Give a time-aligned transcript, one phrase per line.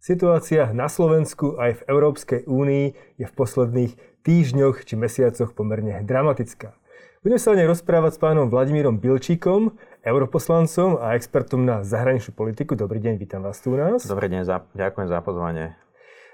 [0.00, 2.86] Situácia na Slovensku aj v Európskej únii
[3.20, 3.92] je v posledných
[4.24, 6.72] týždňoch či mesiacoch pomerne dramatická.
[7.20, 12.80] Budeme sa o nej rozprávať s pánom Vladimírom Bilčíkom, europoslancom a expertom na zahraničnú politiku.
[12.80, 14.08] Dobrý deň, vítam vás tu u nás.
[14.08, 15.76] Dobrý deň, za, ďakujem za pozvanie.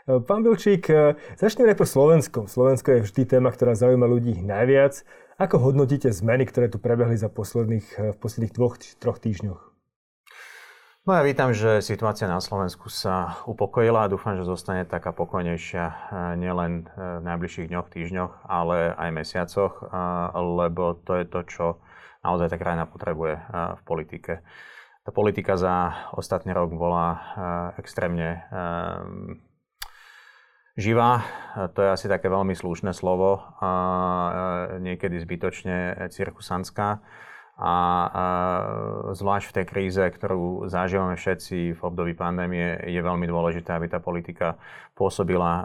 [0.06, 0.86] Pán Bilčík,
[1.34, 2.46] začneme najprv Slovenskom.
[2.46, 5.02] Slovensko je vždy téma, ktorá zaujíma ľudí najviac.
[5.42, 9.75] Ako hodnotíte zmeny, ktoré tu prebehli za posledných, v posledných dvoch, troch týždňoch?
[11.07, 15.85] No ja vítam, že situácia na Slovensku sa upokojila a dúfam, že zostane taká pokojnejšia
[15.86, 15.94] eh,
[16.35, 19.90] nielen eh, v najbližších dňoch, týždňoch, ale aj mesiacoch, eh,
[20.35, 21.66] lebo to je to, čo
[22.27, 24.43] naozaj tá krajina potrebuje v politike.
[25.07, 27.22] Tá politika za ostatný rok bola
[27.79, 28.43] extrémne
[30.75, 31.22] živá.
[31.54, 33.47] To je asi také veľmi slušné slovo,
[34.83, 36.98] niekedy zbytočne cirkusantská
[37.56, 37.74] a, a
[39.16, 43.96] zvlášť v tej kríze, ktorú zažívame všetci v období pandémie, je veľmi dôležité, aby tá
[43.96, 44.60] politika
[44.92, 45.64] pôsobila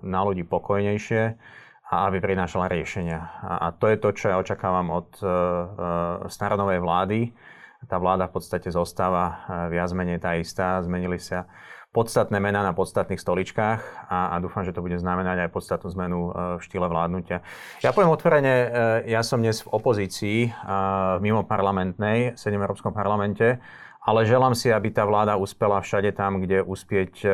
[0.00, 1.22] na ľudí pokojnejšie
[1.92, 3.20] a aby prinášala riešenia.
[3.44, 5.28] A, a to je to, čo ja očakávam od uh,
[6.32, 7.20] staronovej vlády.
[7.84, 11.44] Tá vláda v podstate zostáva uh, viac menej tá istá, zmenili sa
[11.94, 16.18] podstatné mená na podstatných stoličkách a, a dúfam, že to bude znamenať aj podstatnú zmenu
[16.26, 17.46] e, v štýle vládnutia.
[17.86, 18.68] Ja poviem otvorene, e,
[19.14, 20.50] ja som dnes v opozícii e,
[21.22, 23.62] mimo parlamentnej, v Európskom parlamente,
[24.02, 27.24] ale želám si, aby tá vláda uspela všade tam, kde uspieť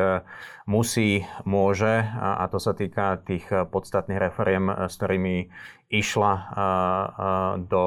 [0.63, 5.51] musí, môže a to sa týka tých podstatných reforiem, s ktorými
[5.91, 6.33] išla
[7.59, 7.85] do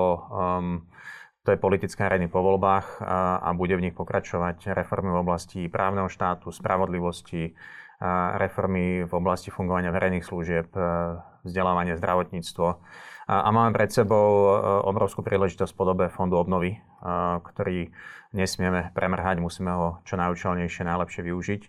[1.44, 5.60] to je politická areny po voľbách a, a bude v nich pokračovať reformy v oblasti
[5.68, 7.52] právneho štátu, spravodlivosti,
[8.40, 10.68] reformy v oblasti fungovania verejných služieb,
[11.44, 12.66] vzdelávanie, zdravotníctvo.
[13.28, 16.80] A, máme pred sebou obrovskú príležitosť v podobe Fondu obnovy,
[17.44, 17.92] ktorý
[18.34, 21.62] nesmieme premrhať, musíme ho čo najúčelnejšie, najlepšie využiť.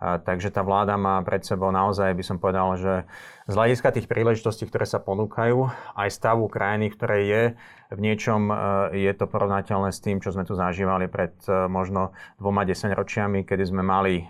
[0.00, 3.04] Takže tá vláda má pred sebou naozaj, by som povedal, že
[3.44, 7.42] z hľadiska tých príležitostí, ktoré sa ponúkajú, aj stavu krajiny, ktoré je,
[7.90, 8.54] v niečom e,
[9.02, 13.64] je to porovnateľné s tým, čo sme tu zažívali pred e, možno dvoma desaťročiami, kedy
[13.66, 14.26] sme mali e,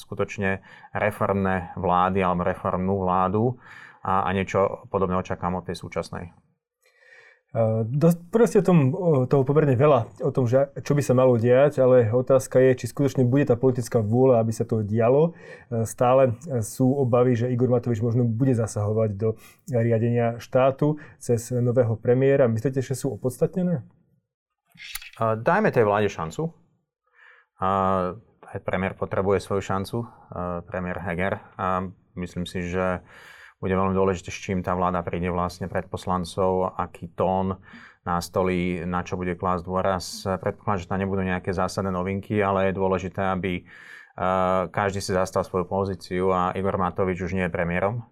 [0.00, 0.64] skutočne
[0.96, 3.60] reformné vlády alebo reformnú vládu
[4.02, 6.32] a, a niečo podobné očakám od tej súčasnej.
[8.32, 8.96] Proste tom,
[9.28, 12.88] toho pomerne veľa o tom, že, čo by sa malo diať, ale otázka je, či
[12.88, 15.36] skutočne bude tá politická vôľa, aby sa to dialo.
[15.84, 16.32] Stále
[16.64, 19.36] sú obavy, že Igor Matovič možno bude zasahovať do
[19.68, 22.48] riadenia štátu cez nového premiéra.
[22.48, 23.84] Myslíte, že sú opodstatnené?
[25.20, 26.56] Dajme tej vláde šancu.
[27.60, 30.08] Aj premiér potrebuje svoju šancu,
[30.64, 31.36] premiér Heger.
[32.16, 33.04] Myslím si, že
[33.62, 37.62] bude veľmi dôležité, s čím tá vláda príde vlastne pred poslancov, aký tón
[38.02, 40.26] nastolí, na čo bude klásť dôraz.
[40.26, 45.46] Predpokladám, že tam nebudú nejaké zásadné novinky, ale je dôležité, aby uh, každý si zastal
[45.46, 48.02] svoju pozíciu a Igor Matovič už nie je premiérom.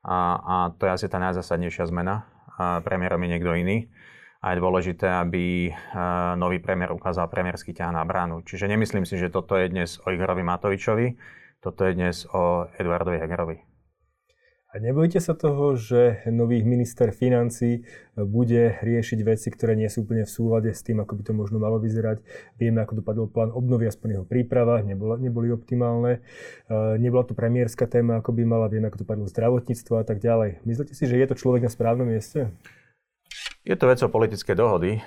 [0.00, 2.24] A, a to je asi tá najzásadnejšia zmena.
[2.56, 3.92] A premiérom je niekto iný.
[4.40, 8.40] A je dôležité, aby uh, nový premiér ukázal premiérsky ťah na bránu.
[8.48, 11.20] Čiže nemyslím si, že toto je dnes o Igorovi Matovičovi,
[11.60, 13.69] toto je dnes o Eduardovi Hegerovi.
[14.70, 17.82] A nebojíte sa toho, že nový minister financí
[18.14, 21.58] bude riešiť veci, ktoré nie sú úplne v súlade s tým, ako by to možno
[21.58, 22.22] malo vyzerať.
[22.54, 26.22] Vieme, ako dopadol plán obnovy, aspoň jeho príprava, nebola, neboli optimálne.
[27.02, 28.70] Nebola to premiérska téma, ako by mala.
[28.70, 30.62] Vieme, ako dopadlo zdravotníctvo a tak ďalej.
[30.62, 32.54] Myslíte si, že je to človek na správnom mieste?
[33.70, 34.98] Je to vecou politické dohody.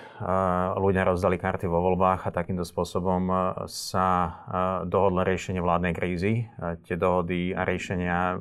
[0.79, 3.27] Ľudia rozdali karty vo voľbách a takýmto spôsobom
[3.67, 4.39] sa
[4.87, 6.47] dohodlo riešenie vládnej krízy.
[6.87, 8.39] Tie dohody a riešenia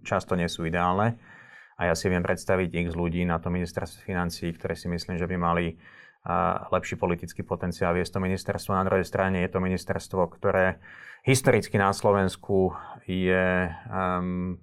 [0.00, 1.20] často nie sú ideálne.
[1.76, 5.28] A ja si viem predstaviť x ľudí na to ministerstvo financí, ktoré si myslím, že
[5.28, 5.76] by mali
[6.72, 8.72] lepší politický potenciál viesť to ministerstvo.
[8.72, 10.80] Na druhej strane je to ministerstvo, ktoré
[11.28, 12.72] historicky na Slovensku
[13.04, 14.56] je um,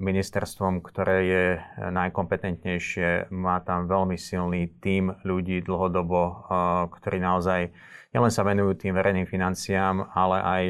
[0.00, 1.46] ministerstvom, ktoré je
[1.92, 6.48] najkompetentnejšie, má tam veľmi silný tím ľudí dlhodobo,
[6.88, 7.68] ktorí naozaj
[8.16, 10.62] nielen sa venujú tým verejným financiám, ale aj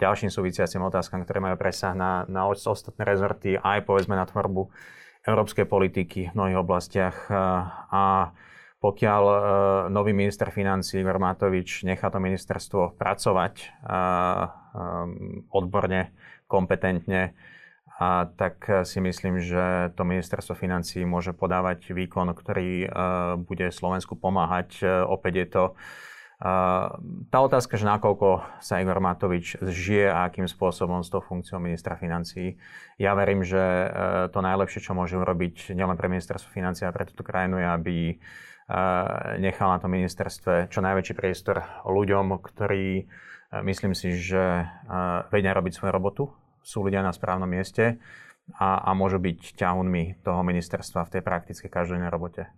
[0.00, 4.72] ďalším súvisiacim otázkam, ktoré majú presah na, na ostatné rezorty, aj povedzme na tvorbu
[5.28, 7.28] európskej politiky v mnohých oblastiach.
[7.92, 8.32] A
[8.80, 9.22] pokiaľ
[9.92, 13.84] nový minister financí Igor Matovič nechá to ministerstvo pracovať
[15.52, 16.16] odborne,
[16.48, 17.36] kompetentne,
[17.94, 22.90] a tak eh, si myslím, že to ministerstvo financí môže podávať výkon, ktorý uh,
[23.38, 24.82] bude Slovensku pomáhať.
[24.82, 25.64] Uh, opäť je to
[27.30, 31.96] tá otázka, že nakoľko sa Igor Matovič žije a akým spôsobom s tou funkciou ministra
[31.96, 32.60] financí.
[33.00, 33.62] Ja verím, že
[34.28, 37.96] to najlepšie, čo môže urobiť nielen pre ministerstvo financí, ale pre túto krajinu je, aby
[39.40, 43.08] nechal na tom ministerstve čo najväčší priestor ľuďom, ktorí
[43.62, 44.66] Myslím si, že
[45.30, 48.00] vedia robiť svoju robotu, sú ľudia na správnom mieste
[48.56, 52.48] a, a môžu byť ťahunmi toho ministerstva v tej praktickej každodennej robote.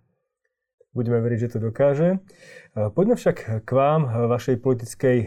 [0.97, 2.17] Budeme veriť, že to dokáže.
[2.73, 5.17] Poďme však k vám, vašej politickej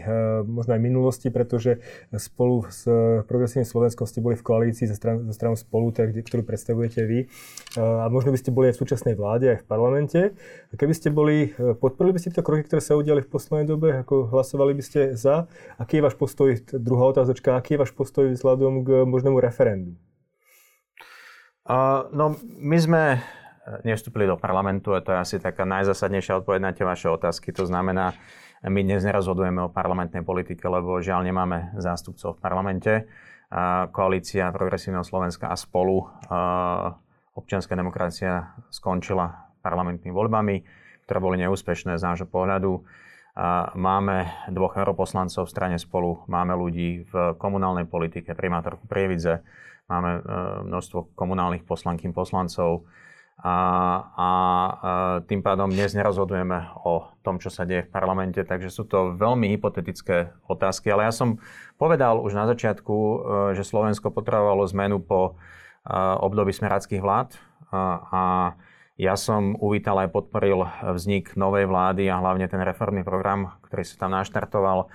[0.43, 1.79] možno aj minulosti, pretože
[2.11, 2.83] spolu s
[3.23, 7.31] Progresívnym Slovenskom ste boli v koalícii so, stran, so stranou spolu, tak, ktorú predstavujete vy.
[7.79, 10.19] A možno by ste boli aj v súčasnej vláde, aj v parlamente.
[10.75, 14.27] Keby ste boli, podporili by ste tie kroky, ktoré sa udiali v poslednej dobe, ako
[14.27, 15.47] hlasovali by ste za?
[15.79, 19.95] Aký je váš postoj, druhá otázočka, aký je váš postoj vzhľadom k možnému referendu?
[21.61, 23.03] Uh, no, my sme
[23.85, 27.53] nevstúpili do parlamentu a to je asi taká najzásadnejšia odpoveď na tie vaše otázky.
[27.53, 28.17] To znamená,
[28.61, 32.93] my dnes nerozhodujeme o parlamentnej politike, lebo žiaľ nemáme zástupcov v parlamente.
[33.91, 36.07] Koalícia Progresívneho Slovenska a spolu
[37.35, 40.55] občianská demokracia skončila parlamentnými voľbami,
[41.05, 42.85] ktoré boli neúspešné z nášho pohľadu.
[43.75, 49.39] Máme dvoch europoslancov v strane spolu, máme ľudí v komunálnej politike, primátorku Prievidze,
[49.87, 50.21] máme e,
[50.67, 52.83] množstvo komunálnych poslankým poslancov,
[53.41, 53.57] a,
[54.13, 54.29] a
[55.25, 59.49] tým pádom dnes nerozhodujeme o tom, čo sa deje v parlamente, takže sú to veľmi
[59.57, 60.93] hypotetické otázky.
[60.93, 61.41] Ale ja som
[61.81, 63.17] povedal už na začiatku, e,
[63.57, 67.33] že Slovensko potrebovalo zmenu po e, období smeráckých vlád
[68.11, 68.53] a
[68.99, 73.95] ja som uvítal aj podporil vznik novej vlády a hlavne ten reformný program, ktorý sa
[74.05, 74.91] tam naštartoval.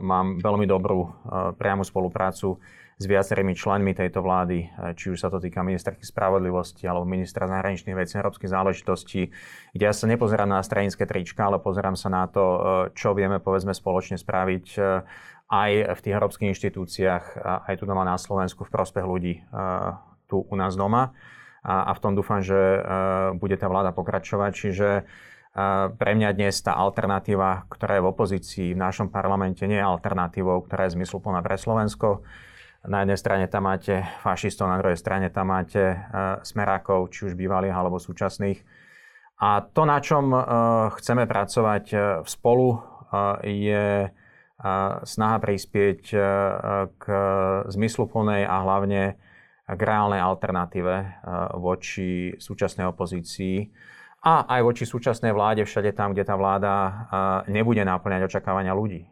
[0.00, 1.08] Mám veľmi dobrú e,
[1.54, 2.58] priamu spoluprácu
[3.02, 7.50] s viacerými členmi tejto vlády, e, či už sa to týka ministerky spravodlivosti alebo ministra
[7.50, 9.34] zahraničných vecí európskych záležitostí,
[9.74, 12.58] kde ja sa nepozerám na stranické trička, ale pozerám sa na to, e,
[12.94, 14.82] čo vieme povedzme spoločne spraviť e,
[15.52, 17.24] aj v tých európskych inštitúciách,
[17.68, 19.44] aj tu doma na Slovensku v prospech ľudí
[20.24, 21.12] tu u nás doma.
[21.60, 22.56] A, v tom dúfam, že
[23.36, 24.48] bude tá vláda pokračovať.
[24.56, 24.88] Čiže
[26.00, 30.64] pre mňa dnes tá alternatíva, ktorá je v opozícii v našom parlamente, nie je alternatívou,
[30.64, 32.24] ktorá je zmysluplná pre Slovensko.
[32.82, 37.38] Na jednej strane tam máte fašistov, na druhej strane tam máte uh, smerákov, či už
[37.38, 38.58] bývalých alebo súčasných.
[39.38, 40.42] A to, na čom uh,
[40.98, 44.10] chceme pracovať uh, spolu, uh, je
[45.02, 46.14] snaha prispieť
[46.86, 47.04] k
[47.66, 49.18] zmysluplnej a hlavne
[49.66, 51.26] k reálnej alternatíve
[51.58, 53.74] voči súčasnej opozícii
[54.22, 56.74] a aj voči súčasnej vláde všade tam, kde tá vláda
[57.50, 59.02] nebude náplňať očakávania ľudí.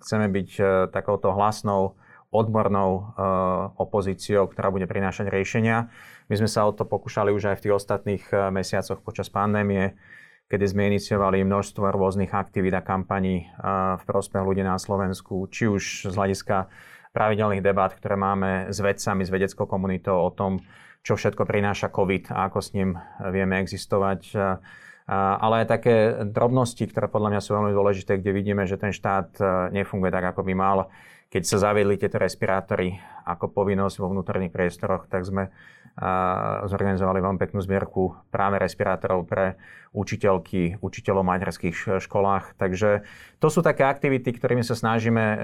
[0.00, 0.48] Chceme byť
[0.88, 2.00] takouto hlasnou
[2.30, 3.04] odbornou uh,
[3.74, 5.90] opozíciou, ktorá bude prinášať riešenia.
[6.30, 9.98] My sme sa o to pokúšali už aj v tých ostatných uh, mesiacoch počas pandémie,
[10.46, 15.66] kedy sme iniciovali množstvo rôznych aktivít a kampaní uh, v prospech ľudí na Slovensku, či
[15.66, 16.70] už z hľadiska
[17.10, 20.62] pravidelných debát, ktoré máme s vedcami, s vedeckou komunitou o tom,
[21.02, 22.94] čo všetko prináša COVID a ako s ním
[23.34, 24.30] vieme existovať.
[25.10, 29.42] Ale aj také drobnosti, ktoré podľa mňa sú veľmi dôležité, kde vidíme, že ten štát
[29.74, 30.86] nefunguje tak, ako by mal
[31.30, 35.54] keď sa zaviedli tieto respirátory ako povinnosť vo vnútorných priestoroch, tak sme
[36.66, 39.60] zorganizovali veľmi peknú zbierku práve respirátorov pre
[39.92, 42.56] učiteľky, učiteľov v materských školách.
[42.56, 43.04] Takže
[43.42, 45.36] to sú také aktivity, ktorými sa snažíme e,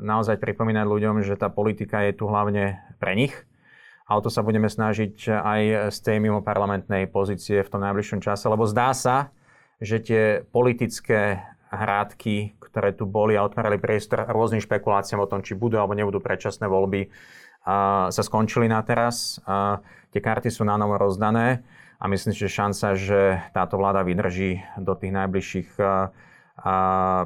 [0.00, 3.36] naozaj pripomínať ľuďom, že tá politika je tu hlavne pre nich.
[4.08, 5.60] A o to sa budeme snažiť aj
[5.94, 9.30] z tej mimo parlamentnej pozície v tom najbližšom čase, lebo zdá sa,
[9.78, 15.56] že tie politické hrádky, ktoré tu boli a otvárali priestor rôznym špekuláciám o tom, či
[15.56, 17.08] budú alebo nebudú predčasné voľby,
[18.12, 19.40] sa skončili na teraz.
[19.48, 19.80] A
[20.12, 21.64] tie karty sú na novo rozdané
[21.96, 25.68] a myslím že šanca, že táto vláda vydrží do tých najbližších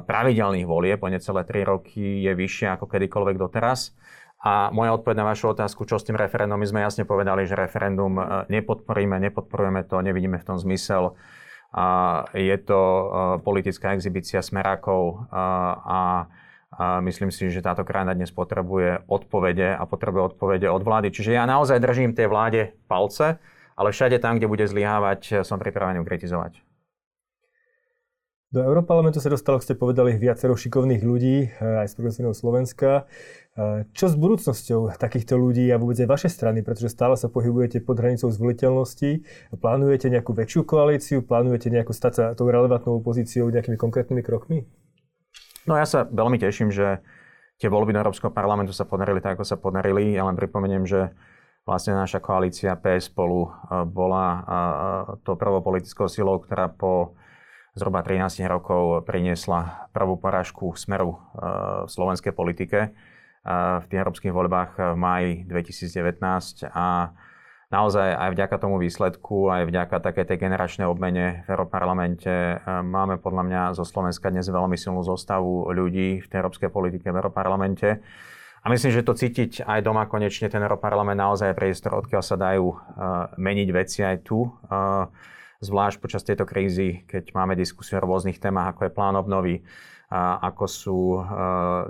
[0.07, 3.91] pravidelných volie po necelé 3 roky je vyššia ako kedykoľvek doteraz.
[4.37, 7.57] A moja odpoveď na vašu otázku, čo s tým referendum, my sme jasne povedali, že
[7.57, 11.17] referendum nepodporíme, nepodporujeme to, nevidíme v tom zmysel.
[12.33, 12.81] Je to
[13.45, 15.49] politická exhibícia smerákov a,
[15.85, 15.99] a
[17.05, 21.13] myslím si, že táto krajina dnes potrebuje odpovede a potrebuje odpovede od vlády.
[21.13, 23.37] Čiže ja naozaj držím tej vláde palce,
[23.77, 26.66] ale všade tam, kde bude zlyhávať, som pripravený kritizovať.
[28.57, 33.05] Do Európarlamentu sa dostalo, ste povedali, viacero šikovných ľudí, eh, aj z progresívneho Slovenska.
[33.53, 37.85] Eh, čo s budúcnosťou takýchto ľudí a vôbec aj vašej strany, pretože stále sa pohybujete
[37.85, 39.21] pod hranicou zvoliteľnosti.
[39.61, 41.21] Plánujete nejakú väčšiu koalíciu?
[41.21, 44.65] Plánujete nejakú stať sa tou relevantnou opozíciou nejakými konkrétnymi krokmi?
[45.69, 47.05] No ja sa veľmi teším, že
[47.61, 50.17] tie voľby do Európskeho parlamentu sa podarili tak, ako sa podarili.
[50.17, 51.13] Ja len pripomeniem, že
[51.61, 54.25] vlastne naša koalícia PS spolu eh, bola
[55.21, 57.13] to prvou politickou silou, ktorá po
[57.77, 61.17] zhruba 13 rokov priniesla prvú porážku smeru e,
[61.85, 62.89] v slovenskej politike e,
[63.53, 67.13] v tých európskych voľbách v maji 2019 a
[67.69, 73.43] naozaj aj vďaka tomu výsledku, aj vďaka také tej generačnej obmene v Európarlamente máme podľa
[73.45, 78.01] mňa zo Slovenska dnes veľmi silnú zostavu ľudí v tej európskej politike v Európarlamente.
[78.63, 82.73] A myslím, že to cítiť aj doma konečne ten Európarlament naozaj priestor, odkiaľ sa dajú
[83.37, 84.43] meniť veci aj tu.
[85.57, 89.65] Zvlášť počas tejto krízy, keď máme diskusiu o rôznych témach, ako je plán obnovy,
[90.13, 91.21] ako sú e,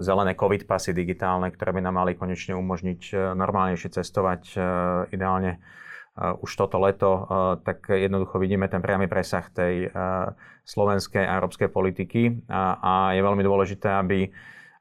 [0.01, 4.59] zelené COVID pasy digitálne, ktoré by nám mali konečne umožniť e, normálnejšie cestovať e,
[5.13, 5.61] ideálne
[6.17, 7.29] už toto leto,
[7.61, 9.85] tak jednoducho vidíme ten priamy presah tej
[10.65, 12.41] slovenskej a európskej politiky.
[12.49, 14.25] A je veľmi dôležité, aby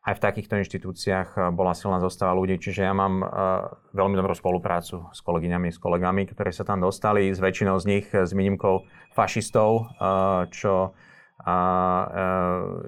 [0.07, 2.63] aj v takýchto inštitúciách bola silná zostava ľudí.
[2.63, 3.27] Čiže ja mám
[3.91, 8.07] veľmi dobrú spoluprácu s kolegyňami, s kolegami, ktorí sa tam dostali, s väčšinou z nich,
[8.15, 8.87] s výnimkou
[9.19, 9.91] fašistov,
[10.55, 10.95] čo
[11.47, 11.57] a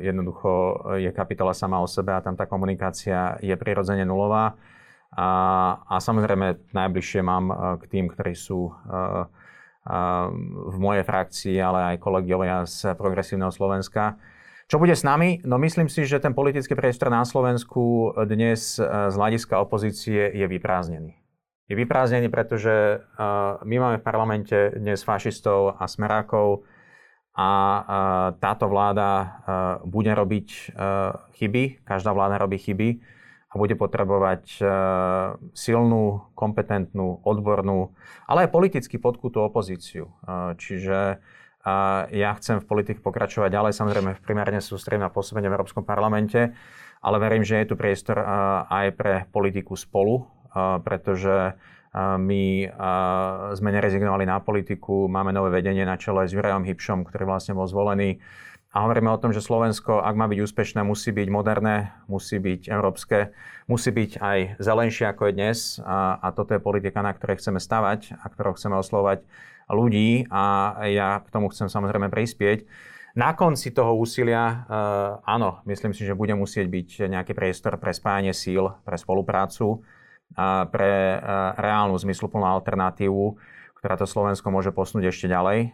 [0.00, 0.50] jednoducho
[0.96, 4.56] je kapitola sama o sebe a tam tá komunikácia je prirodzene nulová.
[5.12, 5.28] A,
[5.84, 8.72] a samozrejme najbližšie mám k tým, ktorí sú
[10.68, 14.16] v mojej frakcii, ale aj kolegovia z Progresívneho Slovenska.
[14.68, 15.40] Čo bude s nami?
[15.48, 21.16] No myslím si, že ten politický priestor na Slovensku dnes z hľadiska opozície je vyprázdnený.
[21.72, 23.00] Je vyprázdnený, pretože
[23.64, 26.68] my máme v parlamente dnes fašistov a smerákov,
[27.32, 27.50] a
[28.44, 29.40] táto vláda
[29.88, 30.76] bude robiť
[31.40, 33.00] chyby, každá vláda robí chyby
[33.48, 34.58] a bude potrebovať
[35.56, 37.96] silnú, kompetentnú, odbornú,
[38.28, 40.12] ale aj politicky podkutú opozíciu.
[40.60, 41.24] Čiže
[42.12, 46.52] ja chcem v politike pokračovať ďalej, samozrejme primárne sústredím na pôsobenie v Európskom parlamente,
[46.98, 48.18] ale verím, že je tu priestor
[48.68, 50.26] aj pre politiku spolu,
[50.82, 51.54] pretože
[51.98, 52.44] my
[53.56, 57.64] sme nerezignovali na politiku, máme nové vedenie na čele s Jurajom Hybšom, ktorý vlastne bol
[57.64, 58.20] zvolený.
[58.68, 62.68] A hovoríme o tom, že Slovensko, ak má byť úspešné, musí byť moderné, musí byť
[62.68, 63.32] európske,
[63.64, 65.58] musí byť aj zelenšie ako je dnes.
[65.80, 69.24] A, a toto je politika, na ktorej chceme stavať a ktorou chceme oslovať
[69.70, 70.26] ľudí.
[70.32, 72.66] A ja k tomu chcem samozrejme prispieť.
[73.16, 74.68] Na konci toho úsilia,
[75.26, 79.84] áno, myslím si, že bude musieť byť nejaký priestor pre spájanie síl, pre spoluprácu
[80.68, 81.18] pre
[81.56, 83.40] reálnu zmysluplnú alternatívu,
[83.80, 85.72] ktorá to Slovensko môže posunúť ešte ďalej.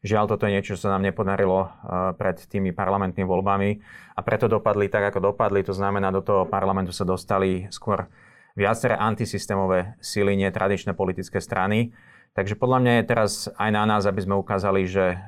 [0.00, 1.68] Žiaľ, toto je niečo, čo sa nám nepodarilo
[2.16, 3.70] pred tými parlamentnými voľbami
[4.16, 5.66] a preto dopadli tak, ako dopadli.
[5.66, 8.06] To znamená, do toho parlamentu sa dostali skôr
[8.54, 11.90] viaceré antisystémové síly, nie tradičné politické strany.
[12.30, 15.18] Takže podľa mňa je teraz aj na nás, aby sme ukázali, že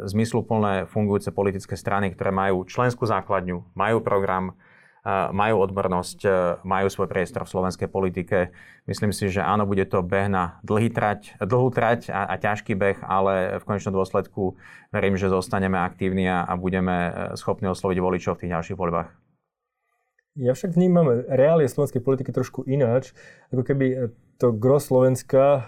[0.00, 4.56] zmysluplné fungujúce politické strany, ktoré majú členskú základňu, majú program,
[5.32, 6.30] majú odbornosť, e,
[6.68, 8.52] majú svoj priestor v slovenskej politike.
[8.84, 12.76] Myslím si, že áno, bude to beh na dlhý trať, dlhú trať a, a ťažký
[12.76, 14.58] beh, ale v konečnom dôsledku
[14.92, 19.08] verím, že zostaneme aktívni a, a budeme e, schopní osloviť voličov v tých ďalších voľbách.
[20.38, 23.16] Ja však vnímam reálie slovenskej politiky trošku ináč,
[23.48, 23.96] ako keby e,
[24.38, 25.62] to gro Slovenska uh,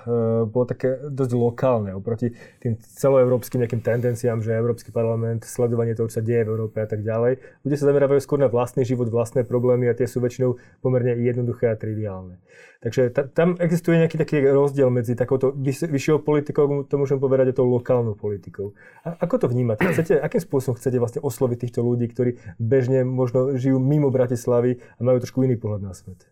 [0.47, 2.31] bolo také dosť lokálne oproti
[2.63, 6.87] tým celoeurópskym nejakým tendenciám, že Európsky parlament, sledovanie toho, čo sa deje v Európe a
[6.87, 7.43] tak ďalej.
[7.67, 11.67] Ľudia sa zamerávajú skôr na vlastný život, vlastné problémy a tie sú väčšinou pomerne jednoduché
[11.67, 12.39] a triviálne.
[12.81, 17.51] Takže ta, tam existuje nejaký taký rozdiel medzi takouto vyš, vyššou politikou, to môžem povedať,
[17.51, 18.73] a tou lokálnou politikou.
[19.03, 19.83] A ako to vnímate?
[19.83, 25.01] Chcete, akým spôsobom chcete vlastne osloviť týchto ľudí, ktorí bežne možno žijú mimo Bratislavy a
[25.03, 26.25] majú trošku iný pohľad na svet?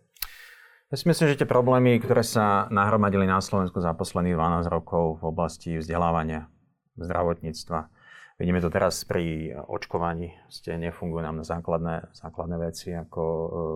[0.89, 5.21] Ja si myslím, že tie problémy, ktoré sa nahromadili na Slovensku za posledných 12 rokov
[5.21, 6.49] v oblasti vzdelávania,
[6.97, 7.93] zdravotníctva,
[8.41, 13.71] vidíme to teraz pri očkovaní, ste nefungujú nám základné, základné veci ako e, e,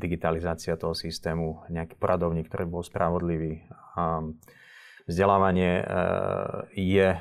[0.00, 3.68] digitalizácia toho systému, nejaký poradovník, ktorý bol spravodlivý.
[5.10, 5.84] Vzdelávanie eh,
[6.78, 7.20] je eh,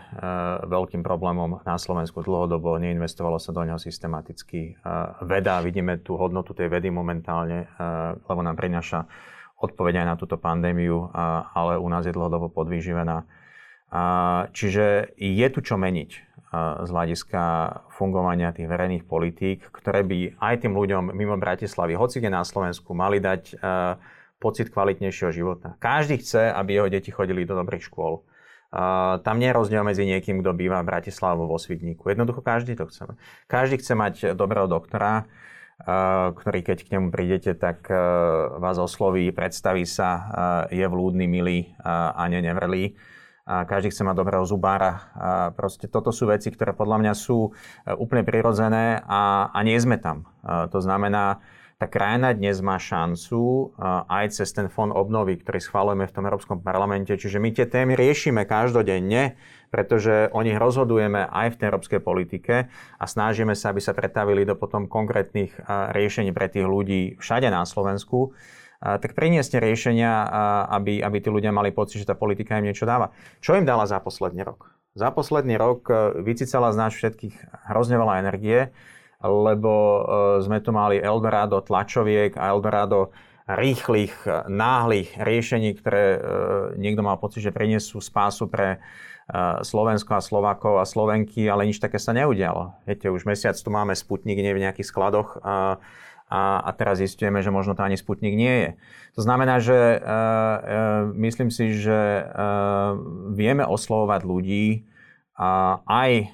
[0.69, 4.77] veľkým problémom na Slovensku dlhodobo, neinvestovalo sa do neho systematicky.
[4.77, 4.86] Eh,
[5.25, 7.65] veda, vidíme tú hodnotu tej vedy momentálne,
[8.29, 9.10] lebo nám prináša
[9.58, 11.12] odpoveď aj na túto pandémiu,
[11.51, 13.27] ale u nás je dlhodobo podvýživená.
[14.55, 16.10] Čiže je tu čo meniť
[16.79, 17.43] z hľadiska
[17.91, 22.96] fungovania tých verejných politík, ktoré by aj tým ľuďom mimo Bratislavy, hoci kde na Slovensku,
[22.96, 23.60] mali dať
[24.39, 25.75] pocit kvalitnejšieho života.
[25.84, 28.24] Každý chce, aby jeho deti chodili do dobrých škôl.
[28.69, 32.08] Uh, tam nie je rozdiel medzi niekým, kto býva v Bratislave vo Svidníku.
[32.08, 33.17] Jednoducho každý to chce.
[33.50, 37.98] Každý chce mať dobrého doktora, uh, ktorý keď k nemu prídete, tak uh,
[38.62, 40.10] vás osloví, predstaví sa,
[40.69, 42.93] je vlúdny, milý a nenevrlý.
[43.50, 45.10] Každý chce mať dobrého zubára.
[45.58, 47.50] Proste toto sú veci, ktoré podľa mňa sú
[47.98, 50.29] úplne prirodzené a, a nie sme tam.
[50.46, 51.41] To znamená,
[51.79, 53.71] tá krajina dnes má šancu
[54.12, 57.15] aj cez ten fond obnovy, ktorý schválujeme v tom Európskom parlamente.
[57.15, 59.39] Čiže my tie témy riešime každodenne,
[59.71, 62.67] pretože o nich rozhodujeme aj v tej európskej politike
[63.00, 65.55] a snažíme sa, aby sa pretavili do potom konkrétnych
[65.95, 68.36] riešení pre tých ľudí všade na Slovensku.
[68.79, 70.27] tak prinieste riešenia,
[70.71, 73.12] aby, aby tí ľudia mali pocit, že tá politika im niečo dáva.
[73.43, 74.71] Čo im dala za posledný rok?
[74.95, 75.88] Za posledný rok
[76.24, 77.36] vycicala z nás všetkých
[77.71, 78.71] hrozne veľa energie,
[79.19, 80.03] lebo
[80.39, 83.11] sme tu mali Eldorado tlačoviek a Eldorado
[83.49, 84.13] rýchlych,
[84.47, 86.21] náhlych riešení, ktoré
[86.77, 88.79] niekto mal pocit, že prinesú spásu pre
[89.65, 92.77] Slovensko a Slovákov a Slovenky, ale nič také sa neudialo.
[92.85, 95.81] Viete, už mesiac tu máme Sputnik nie v nejakých skladoch a
[96.29, 98.69] a, a teraz zistujeme, že možno to ani Sputnik nie je.
[99.17, 100.59] To znamená, že uh, uh,
[101.17, 102.93] myslím si, že uh,
[103.33, 104.85] vieme oslovovať ľudí
[105.33, 106.29] uh, aj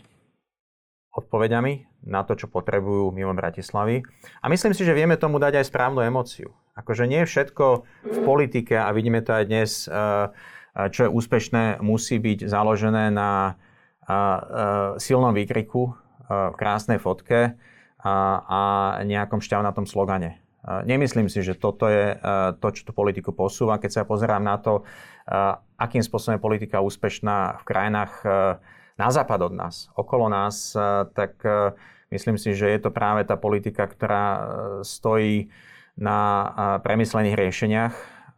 [1.16, 4.06] odpovediami na to, čo potrebujú mimo Bratislavy.
[4.40, 6.54] A myslím si, že vieme tomu dať aj správnu emóciu.
[6.78, 7.66] Akože nie všetko
[8.06, 9.90] v politike, a vidíme to aj dnes,
[10.76, 13.58] čo je úspešné, musí byť založené na
[15.02, 15.98] silnom výkriku,
[16.30, 17.58] krásnej fotke,
[18.06, 20.38] a, nejakom šťavnatom slogane.
[20.66, 22.18] Nemyslím si, že toto je
[22.58, 23.78] to, čo tú politiku posúva.
[23.78, 24.82] Keď sa pozerám na to,
[25.78, 28.14] akým spôsobom je politika úspešná v krajinách
[28.98, 30.74] na západ od nás, okolo nás,
[31.14, 31.38] tak
[32.12, 34.26] myslím si, že je to práve tá politika, ktorá
[34.86, 35.50] stojí
[35.96, 36.52] na
[36.84, 37.96] premyslených riešeniach.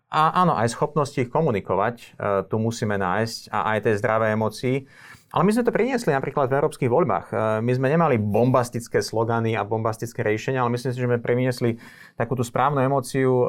[0.07, 2.15] A áno, aj schopnosti ich komunikovať
[2.47, 4.87] tu musíme nájsť a aj tej zdravé emócii.
[5.27, 7.27] Ale my sme to priniesli napríklad v európskych voľbách.
[7.29, 11.83] E, my sme nemali bombastické slogany a bombastické riešenia, ale myslím si, že sme priniesli
[12.15, 13.47] takú tú správnu emóciu, e,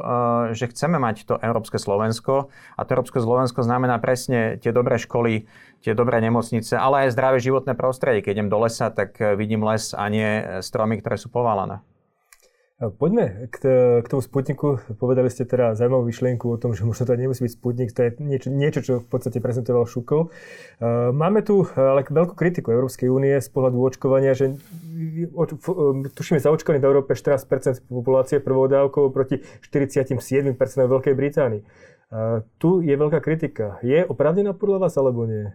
[0.59, 2.51] že chceme mať to európske Slovensko.
[2.75, 5.47] A to európske Slovensko znamená presne tie dobré školy,
[5.87, 8.27] tie dobré nemocnice, ale aj zdravé životné prostredie.
[8.27, 11.79] Keď idem do lesa, tak vidím les a nie stromy, ktoré sú povalané.
[12.79, 13.59] Poďme k,
[13.99, 14.79] k tomu Sputniku.
[15.03, 18.11] Povedali ste teda zaujímavú myšlienku o tom, že možno to nemusí byť Sputnik, to je
[18.23, 20.31] niečo, niečo čo v podstate prezentoval Šukov.
[20.79, 24.55] Uh, máme tu ale veľkú kritiku Európskej únie z pohľadu očkovania, že
[26.15, 30.15] tušíme zaočkovaní v Európe 14% populácie prvou dávkou proti 47%
[30.55, 31.63] v Veľkej Británii.
[32.15, 33.83] Uh, tu je veľká kritika.
[33.83, 35.51] Je oprávnená podľa vás alebo nie?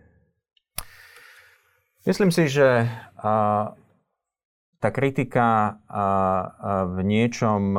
[2.03, 2.92] Myslím si, že
[4.83, 5.79] tá kritika
[6.91, 7.71] v niečom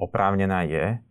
[0.00, 1.04] oprávnená je,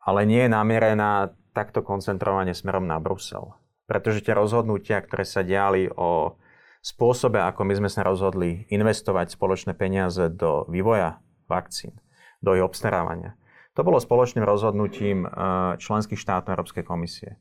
[0.00, 3.52] ale nie je namierená takto koncentrovane smerom na Brusel.
[3.84, 6.40] Pretože tie rozhodnutia, ktoré sa diali o
[6.80, 12.00] spôsobe, ako my sme sa rozhodli investovať spoločné peniaze do vývoja vakcín,
[12.40, 13.36] do ich obstarávania,
[13.76, 15.28] to bolo spoločným rozhodnutím
[15.76, 17.36] členských štátov Európskej komisie.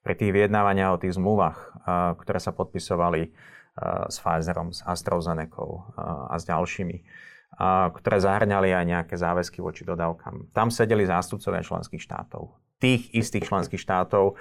[0.00, 1.58] Pri tých vyjednávaniach o tých zmluvách,
[2.22, 3.34] ktoré sa podpisovali
[4.08, 5.64] s Pfizerom, s AstraZeneca
[6.32, 6.96] a s ďalšími,
[7.92, 10.50] ktoré zahrňali aj nejaké záväzky voči dodávkam.
[10.56, 12.56] Tam sedeli zástupcovia členských štátov.
[12.76, 14.36] Tých istých členských štátov,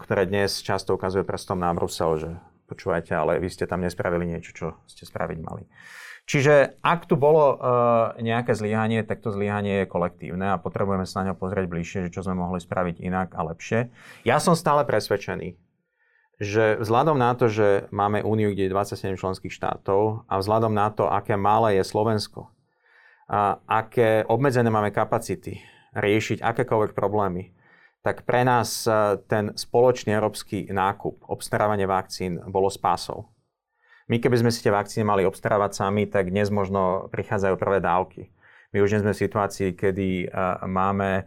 [0.00, 2.30] ktoré dnes často ukazujú prstom na Brusel, že
[2.68, 5.64] počúvajte, ale vy ste tam nespravili niečo, čo ste spraviť mali.
[6.26, 11.22] Čiže ak tu bolo uh, nejaké zlyhanie, tak to zlyhanie je kolektívne a potrebujeme sa
[11.22, 13.94] na ňo pozrieť bližšie, že čo sme mohli spraviť inak a lepšie.
[14.26, 15.54] Ja som stále presvedčený,
[16.36, 20.92] že vzhľadom na to, že máme úniu, kde je 27 členských štátov a vzhľadom na
[20.92, 22.52] to, aké malé je Slovensko,
[23.26, 25.58] a aké obmedzené máme kapacity
[25.96, 27.56] riešiť akékoľvek problémy,
[28.06, 33.26] tak pre nás e, ten spoločný európsky nákup, obstarávanie vakcín bolo spásou.
[34.06, 38.30] My keby sme si tie vakcíny mali obstarávať sami, tak dnes možno prichádzajú prvé dávky.
[38.70, 41.26] My už nie sme v situácii, kedy uh, máme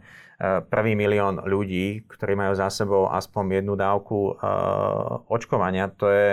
[0.72, 5.92] prvý milión ľudí, ktorí majú za sebou aspoň jednu dávku uh, očkovania.
[6.00, 6.30] To je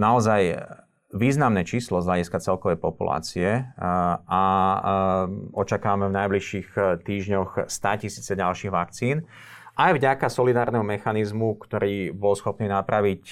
[0.00, 0.64] naozaj
[1.12, 3.62] významné číslo z hľadiska celkovej populácie
[4.24, 4.42] a
[5.52, 6.68] očakávame v najbližších
[7.04, 9.28] týždňoch 100 tisíce ďalších vakcín.
[9.76, 13.24] Aj vďaka solidárnemu mechanizmu, ktorý bol schopný napraviť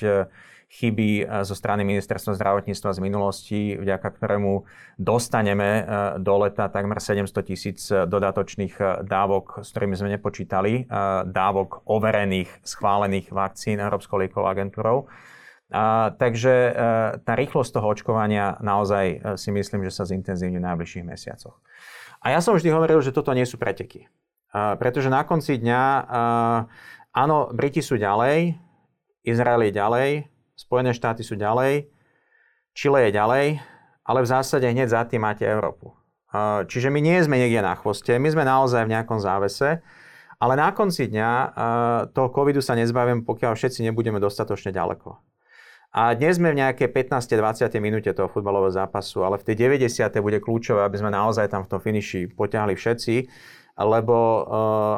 [0.72, 4.64] chyby eh, zo strany ministerstva zdravotníctva z minulosti, vďaka ktorému
[4.96, 5.84] dostaneme eh,
[6.16, 10.88] do leta takmer 700 tisíc eh, dodatočných dávok, s ktorými sme nepočítali,
[11.28, 15.10] dávok overených, schválených vakcín Európskou liekovou agentúrou.
[15.72, 16.72] A, takže a,
[17.24, 21.56] tá rýchlosť toho očkovania naozaj si myslím, že sa zintenzívni v najbližších mesiacoch.
[22.20, 24.08] A ja som vždy hovoril, že toto nie sú preteky.
[24.52, 26.00] A, pretože na konci dňa, a,
[27.16, 28.56] áno, Briti sú ďalej,
[29.24, 30.10] Izrael je ďalej,
[30.56, 31.88] Spojené štáty sú ďalej,
[32.72, 33.60] Čile je ďalej,
[34.08, 35.92] ale v zásade hneď za tým máte Európu.
[36.64, 39.84] Čiže my nie sme niekde na chvoste, my sme naozaj v nejakom závese,
[40.40, 41.30] ale na konci dňa
[42.16, 45.20] toho covidu sa nezbavím, pokiaľ všetci nebudeme dostatočne ďaleko.
[45.92, 50.08] A dnes sme v nejakej 15-20 minúte toho futbalového zápasu, ale v tej 90.
[50.24, 53.14] bude kľúčové, aby sme naozaj tam v tom finiši potiahli všetci,
[53.76, 54.48] lebo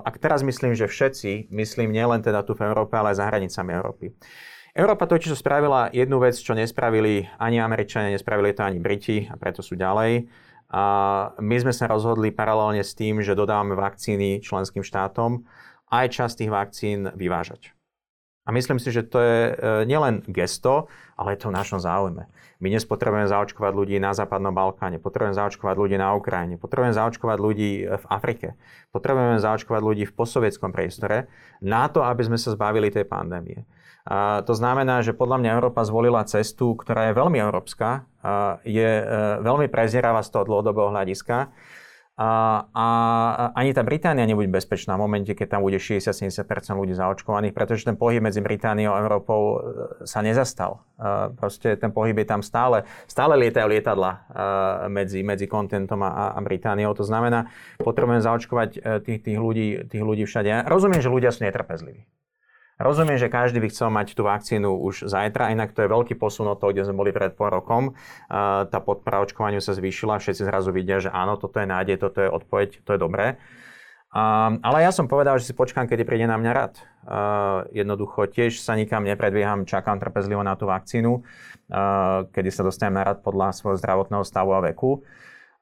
[0.07, 3.75] ak teraz myslím, že všetci, myslím nielen teda tu v Európe, ale aj za hranicami
[3.75, 4.15] Európy.
[4.75, 9.63] Európa totiž spravila jednu vec, čo nespravili ani Američania, nespravili to ani Briti a preto
[9.63, 10.27] sú ďalej.
[10.75, 10.85] A
[11.39, 15.47] my sme sa rozhodli paralelne s tým, že dodávame vakcíny členským štátom,
[15.95, 17.74] aj časť tých vakcín vyvážať.
[18.45, 19.53] A myslím si, že to je e,
[19.89, 22.29] nielen gesto, ale je to v našom záujme.
[22.61, 27.39] My dnes potrebujeme zaočkovať ľudí na Západnom Balkáne, potrebujeme zaočkovať ľudí na Ukrajine, potrebujeme zaočkovať
[27.41, 28.57] ľudí v Afrike,
[28.93, 31.29] potrebujeme zaočkovať ľudí v postsovietskom priestore
[31.65, 33.65] na to, aby sme sa zbavili tej pandémie.
[34.05, 38.05] A to znamená, že podľa mňa Európa zvolila cestu, ktorá je veľmi európska,
[38.69, 39.05] je e,
[39.41, 41.49] veľmi prezieravá z toho dlhodobého hľadiska
[42.15, 42.87] a, a
[43.59, 46.47] ani tá Británia nebude bezpečná v momente, keď tam bude 60-70%
[46.79, 49.59] ľudí zaočkovaných, pretože ten pohyb medzi Britániou a Európou e,
[50.07, 50.87] sa nezastal.
[50.95, 52.87] E, proste ten pohyb je tam stále.
[53.11, 54.19] Stále lietajú lietadla e,
[54.95, 56.95] medzi, medzi kontinentom a, a Britániou.
[56.95, 57.51] To znamená,
[57.83, 60.47] potrebujeme zaočkovať tých, tých, ľudí, tých ľudí všade.
[60.47, 62.07] Ja rozumiem, že ľudia sú netrpezliví.
[62.75, 66.51] Rozumiem, že každý by chcel mať tú vakcínu už zajtra, inak to je veľký posun
[66.51, 67.95] od toho, kde sme boli pred pol rokom.
[68.67, 72.27] Tá podpora očkovaniu sa zvýšila, všetci zrazu vidia, že áno, toto je nádej, toto je
[72.27, 73.39] odpoveď, to je dobré.
[74.59, 76.75] ale ja som povedal, že si počkám, kedy príde na mňa rad.
[77.71, 81.23] jednoducho tiež sa nikam nepredbieham, čakám trpezlivo na tú vakcínu,
[82.31, 85.07] kedy sa dostanem na rad podľa svojho zdravotného stavu a veku.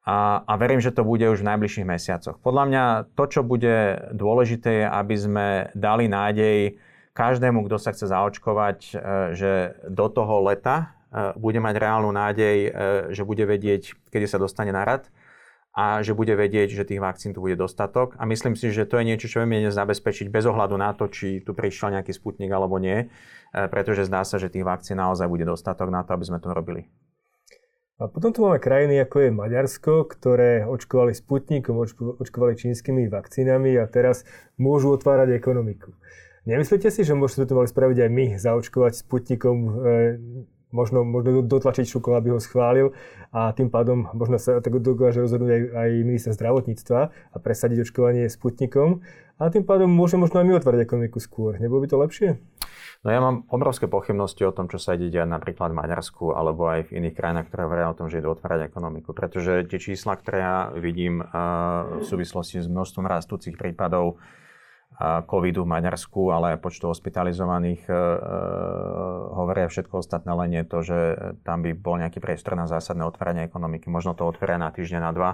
[0.03, 2.41] A, a verím, že to bude už v najbližších mesiacoch.
[2.43, 5.47] Podľa mňa to, čo bude dôležité, je, aby sme
[5.79, 6.75] dali nádej
[7.13, 8.95] každému, kto sa chce zaočkovať, e,
[9.37, 9.53] že
[9.89, 10.77] do toho leta
[11.13, 12.71] e, bude mať reálnu nádej, e,
[13.13, 15.13] že bude vedieť, kedy sa dostane na rad
[15.73, 18.17] a že bude vedieť, že tých vakcín tu bude dostatok.
[18.21, 21.41] A myslím si, že to je niečo, čo vieme zabezpečiť bez ohľadu na to, či
[21.41, 23.09] tu prišiel nejaký sputnik alebo nie,
[23.73, 26.93] pretože zdá sa, že tých vakcín naozaj bude dostatok na to, aby sme to robili.
[28.03, 31.79] A potom tu máme krajiny, ako je Maďarsko, ktoré očkovali Sputnikom,
[32.19, 34.27] očkovali čínskymi vakcínami a teraz
[34.59, 35.95] môžu otvárať ekonomiku.
[36.43, 39.71] Nemyslíte si, že môžete to mali spraviť aj my, zaočkovať Sputnikom, e,
[40.75, 42.91] možno, možno dotlačiť Šukov, aby ho schválil
[43.31, 48.27] a tým pádom možno sa tak dokáže rozhodnúť aj, aj minister zdravotníctva a presadiť očkovanie
[48.27, 49.07] Sputnikom
[49.39, 51.63] a tým pádom môže možno aj my otvárať ekonomiku skôr.
[51.63, 52.29] Nebolo by to lepšie?
[53.07, 56.67] No ja mám obrovské pochybnosti o tom, čo sa ide diať napríklad v Maďarsku alebo
[56.67, 59.15] aj v iných krajinách, ktoré hovoria o tom, že idú otvárať ekonomiku.
[59.15, 64.23] Pretože tie čísla, ktoré ja vidím v súvislosti s množstvom rastúcich prípadov
[65.27, 67.99] covidu v Maďarsku, ale počtu hospitalizovaných e, e,
[69.35, 70.99] hovoria všetko ostatné, len je to, že
[71.43, 73.91] tam by bol nejaký priestor na zásadné otváranie ekonomiky.
[73.91, 75.31] Možno to otvoria na týždeň, na dva,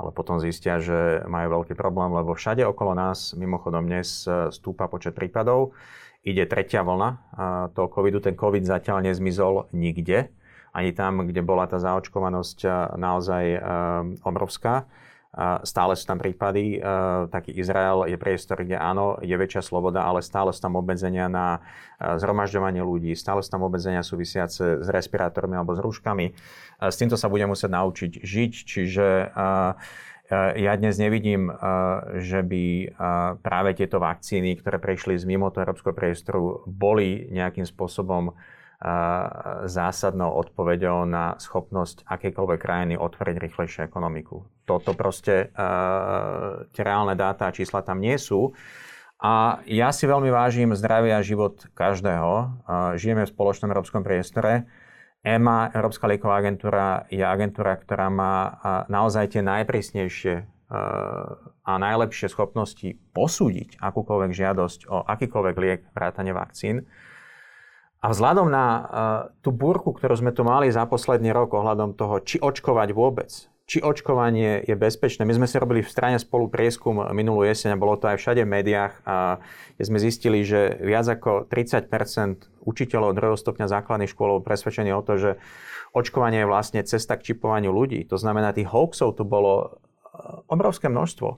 [0.00, 5.12] ale potom zistia, že majú veľký problém, lebo všade okolo nás, mimochodom dnes, stúpa počet
[5.12, 5.76] prípadov.
[6.20, 7.32] Ide tretia vlna
[7.72, 8.20] toho covidu.
[8.20, 10.28] Ten covid zatiaľ nezmizol nikde,
[10.76, 12.58] ani tam, kde bola tá zaočkovanosť
[12.96, 13.58] naozaj e,
[14.22, 14.86] obrovská.
[15.38, 16.90] Stále sú tam prípady, e,
[17.30, 21.62] taký Izrael je priestor, kde áno, je väčšia sloboda, ale stále sú tam obmedzenia na
[22.02, 26.26] e, zhromažďovanie ľudí, stále sú tam obmedzenia súvisiace s respirátormi alebo s rúškami.
[26.26, 26.32] E,
[26.82, 29.06] s týmto sa budeme musieť naučiť žiť, čiže
[30.30, 31.50] ja dnes nevidím,
[32.22, 32.94] že by
[33.42, 38.38] práve tieto vakcíny, ktoré prešli z mimo toho európskeho priestoru, boli nejakým spôsobom
[39.68, 44.40] zásadnou odpoveďou na schopnosť akejkoľvek krajiny otvoriť rýchlejšiu ekonomiku.
[44.64, 45.52] Toto proste,
[46.72, 48.56] tie reálne dáta a čísla tam nie sú.
[49.20, 52.56] A ja si veľmi vážim zdravie a život každého.
[52.96, 54.64] Žijeme v spoločnom európskom priestore.
[55.20, 58.56] EMA, Európska lieková agentúra, je agentúra, ktorá má
[58.88, 60.48] naozaj tie najprísnejšie
[61.68, 66.88] a najlepšie schopnosti posúdiť akúkoľvek žiadosť o akýkoľvek liek vrátane vakcín.
[68.00, 68.84] A vzhľadom na uh,
[69.44, 73.28] tú búrku, ktorú sme tu mali za posledný rok ohľadom toho, či očkovať vôbec,
[73.68, 75.28] či očkovanie je bezpečné.
[75.28, 78.42] My sme si robili v strane spolu prieskum minulú jeseň a bolo to aj všade
[78.42, 79.38] v médiách, a
[79.76, 81.86] kde sme zistili, že viac ako 30%
[82.64, 85.30] učiteľov druhého stupňa základných škôl presvedčení o to, že
[85.92, 88.02] očkovanie je vlastne cesta k čipovaniu ľudí.
[88.08, 89.78] To znamená, tých hoaxov tu bolo
[90.48, 91.28] obrovské množstvo.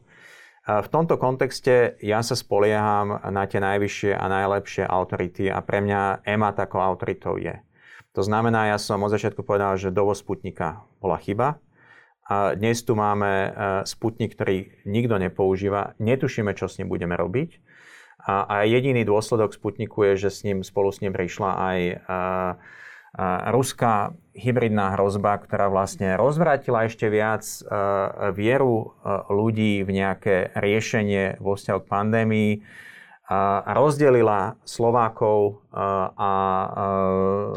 [0.63, 6.23] V tomto kontexte ja sa spolieham na tie najvyššie a najlepšie autority a pre mňa
[6.23, 7.59] EMA takou autoritou je.
[8.15, 11.59] To znamená, ja som od začiatku povedal, že dovoz Sputnika bola chyba.
[12.31, 13.49] A dnes tu máme e,
[13.83, 15.99] Sputnik, ktorý nikto nepoužíva.
[15.99, 17.59] Netušíme, čo s ním budeme robiť.
[18.23, 21.97] A, jediný dôsledok Sputniku je, že s ním, spolu s ním prišla aj e,
[23.53, 27.61] ruská hybridná hrozba, ktorá vlastne rozvrátila ešte viac e,
[28.33, 28.87] vieru e,
[29.29, 32.53] ľudí v nejaké riešenie vo vzťahu k pandémii,
[33.33, 35.53] a rozdelila Slovákov e,
[36.13, 36.33] a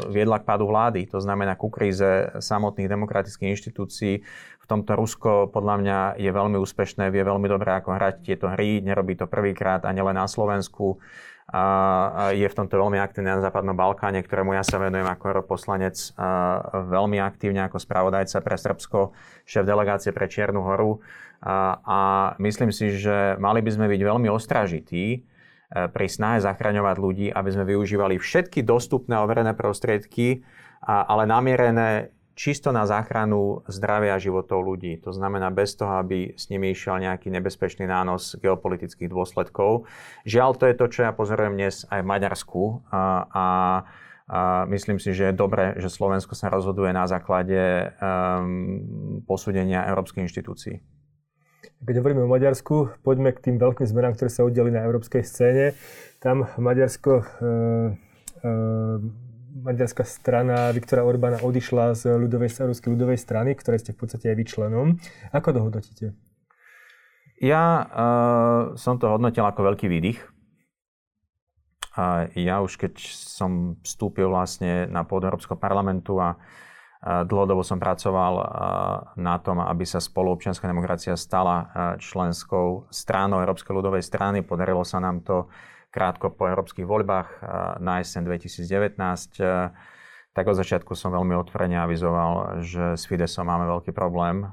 [0.08, 4.24] viedla k pádu vlády, to znamená ku kríze samotných demokratických inštitúcií.
[4.62, 8.80] V tomto Rusko podľa mňa je veľmi úspešné, vie veľmi dobre, ako hrať tieto hry,
[8.80, 10.96] nerobí to prvýkrát a nielen na Slovensku.
[12.36, 15.96] Je v tomto veľmi aktívny na Západnom Balkáne, ktorému ja sa venujem ako europoslanec
[16.72, 19.16] veľmi aktívne ako spravodajca pre Srbsko,
[19.48, 21.00] šéf delegácie pre Čiernu horu.
[21.46, 25.24] A myslím si, že mali by sme byť veľmi ostražití
[25.66, 30.46] pri snahe zachraňovať ľudí, aby sme využívali všetky dostupné overené prostriedky,
[30.86, 35.00] ale namierené čisto na záchranu zdravia životov ľudí.
[35.02, 39.88] To znamená bez toho, aby s nimi išiel nejaký nebezpečný nános geopolitických dôsledkov.
[40.28, 43.46] Žiaľ, to je to, čo ja pozorujem dnes aj v Maďarsku a, a, a
[44.68, 50.84] myslím si, že je dobré, že Slovensko sa rozhoduje na základe um, posúdenia európskych inštitúcií.
[51.76, 55.76] Keď hovoríme o Maďarsku, poďme k tým veľkým zmenám, ktoré sa udeli na európskej scéne.
[56.20, 57.24] Tam Maďarsko e,
[59.56, 64.36] maďarská strana Viktora Orbána odišla z ľudovej, Ruskej ľudovej strany, ktoré ste v podstate aj
[64.36, 65.00] vyčlenom.
[65.32, 66.06] Ako to hodnotíte?
[67.40, 70.20] Ja uh, som to hodnotil ako veľký výdych.
[71.96, 76.36] A ja už keď som vstúpil vlastne na pôd Európskeho parlamentu a
[77.06, 78.34] dlhodobo som pracoval
[79.16, 84.44] na tom, aby sa spoluobčianská demokracia stala členskou stranou Európskej ľudovej strany.
[84.44, 85.48] Podarilo sa nám to
[85.90, 87.28] krátko po európskych voľbách
[87.80, 89.40] na jeseň 2019,
[90.36, 94.44] tak od začiatku som veľmi otvorene avizoval, že s Fidesom máme veľký problém.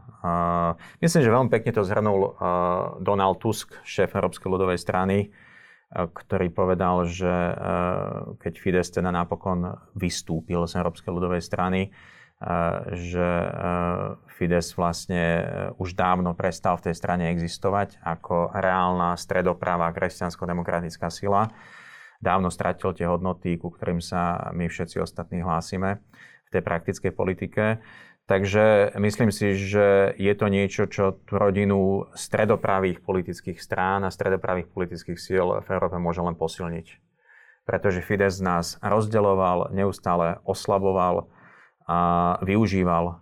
[1.04, 2.40] Myslím, že veľmi pekne to zhrnul
[3.04, 5.36] Donald Tusk, šéf Európskej ľudovej strany,
[5.92, 7.30] ktorý povedal, že
[8.40, 11.92] keď Fides teda napokon vystúpil z Európskej ľudovej strany,
[12.92, 13.30] že
[14.36, 15.48] Fides vlastne
[15.80, 21.48] už dávno prestal v tej strane existovať ako reálna stredoprava kresťansko-demokratická sila.
[22.20, 26.04] Dávno stratil tie hodnoty, ku ktorým sa my všetci ostatní hlásime
[26.48, 27.84] v tej praktickej politike.
[28.24, 34.72] Takže myslím si, že je to niečo, čo tú rodinu stredopravých politických strán a stredopravých
[34.72, 36.88] politických síl v Európe môže len posilniť.
[37.68, 41.28] Pretože Fides nás rozdeloval, neustále oslaboval,
[41.88, 42.00] a
[42.42, 43.20] využíval,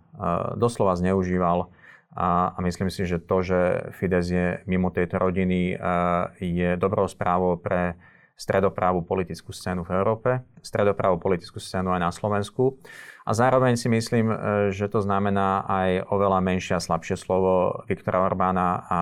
[0.54, 1.70] doslova zneužíval.
[2.12, 5.80] A, myslím si, že to, že Fides je mimo tejto rodiny,
[6.38, 7.96] je dobrou správou pre
[8.42, 10.30] stredopravú politickú scénu v Európe,
[10.64, 12.80] stredopravú politickú scénu aj na Slovensku.
[13.22, 14.36] A zároveň si myslím, e,
[14.74, 19.00] že to znamená aj oveľa menšie a slabšie slovo Viktora Orbána a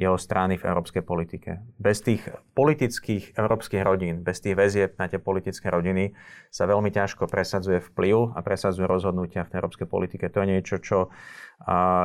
[0.00, 1.60] jeho strany v európskej politike.
[1.76, 2.24] Bez tých
[2.56, 6.16] politických európskych rodín, bez tých väzieb na tie politické rodiny
[6.48, 10.32] sa veľmi ťažko presadzuje vplyv a presadzuje rozhodnutia v európskej politike.
[10.32, 11.12] To je niečo, čo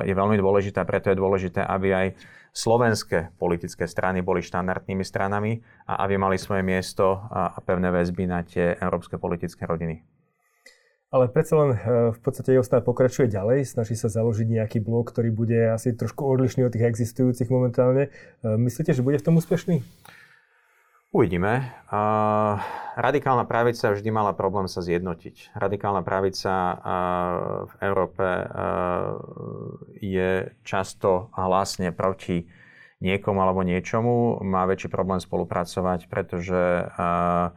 [0.03, 2.07] je veľmi dôležité a preto je dôležité, aby aj
[2.51, 8.43] slovenské politické strany boli štandardnými stranami a aby mali svoje miesto a pevné väzby na
[8.43, 10.14] tie európske politické rodiny.
[11.13, 11.79] Ale predsa len eh,
[12.11, 16.25] v podstate jeho stále pokračuje ďalej, snaží sa založiť nejaký blok, ktorý bude asi trošku
[16.25, 18.09] odlišný od tých existujúcich momentálne.
[18.09, 19.85] Eh, myslíte, že bude v tom úspešný?
[21.15, 21.71] Uvidíme.
[21.87, 22.59] Uh,
[22.99, 25.55] radikálna pravica vždy mala problém sa zjednotiť.
[25.55, 26.75] Radikálna pravica uh,
[27.71, 28.43] v Európe uh,
[30.03, 32.51] je často hlasne proti
[32.99, 34.43] niekomu alebo niečomu.
[34.43, 37.55] Má väčší problém spolupracovať, pretože uh,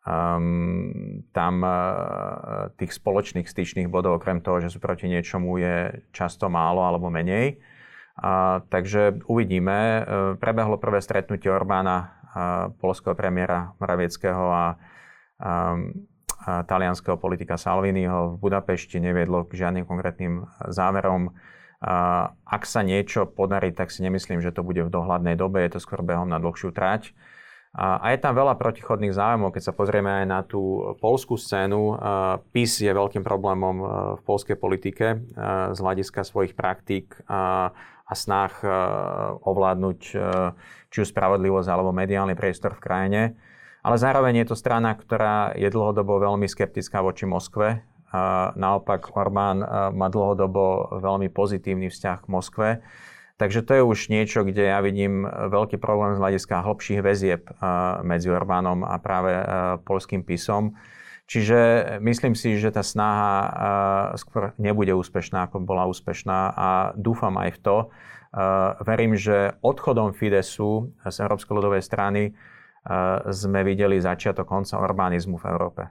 [0.00, 6.48] Um, tam uh, tých spoločných styčných bodov, okrem toho, že sú proti niečomu, je často
[6.48, 7.60] málo alebo menej.
[8.16, 9.76] Uh, takže uvidíme.
[9.76, 10.04] Uh,
[10.40, 14.66] prebehlo prvé stretnutie Orbána, uh, polského premiéra Moravieckého a,
[15.36, 16.08] um,
[16.40, 21.36] talianského politika Salviniho v Budapešti neviedlo k žiadnym konkrétnym záverom.
[22.48, 25.84] Ak sa niečo podarí, tak si nemyslím, že to bude v dohľadnej dobe, je to
[25.84, 27.12] skôr behom na dlhšiu trať.
[27.70, 31.94] A je tam veľa protichodných záujmov, keď sa pozrieme aj na tú polskú scénu.
[32.50, 33.76] PIS je veľkým problémom
[34.18, 35.22] v polskej politike
[35.70, 37.70] z hľadiska svojich praktík a
[38.10, 38.66] snách
[39.46, 39.98] ovládnuť
[40.90, 43.22] či už spravodlivosť alebo mediálny priestor v krajine.
[43.86, 47.86] Ale zároveň je to strana, ktorá je dlhodobo veľmi skeptická voči Moskve.
[48.58, 49.62] Naopak Orbán
[49.94, 52.68] má dlhodobo veľmi pozitívny vzťah k Moskve
[53.40, 57.48] Takže to je už niečo, kde ja vidím veľký problém z hľadiska hlbších väzieb
[58.04, 59.32] medzi Orbánom a práve
[59.88, 60.76] polským pisom.
[61.24, 61.58] Čiže
[62.04, 63.32] myslím si, že tá snaha
[64.20, 66.68] skôr nebude úspešná, ako bola úspešná a
[67.00, 67.76] dúfam aj v to.
[68.84, 72.36] Verím, že odchodom Fidesu z Európskej ľudovej strany
[73.24, 75.82] sme videli začiatok konca urbanizmu v Európe.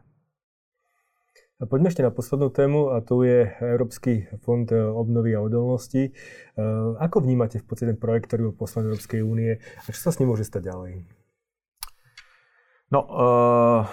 [1.60, 6.08] Poďme ešte na poslednú tému a to je Európsky fond e, obnovy a odolnosti.
[6.08, 6.12] E,
[7.04, 10.24] ako vnímate v podstate ten projekt, ktorý bol poslaný Európskej únie a čo sa s
[10.24, 11.04] ním môže stať ďalej?
[12.96, 13.84] No, uh,